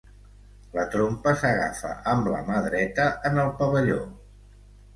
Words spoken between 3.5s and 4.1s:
pavelló.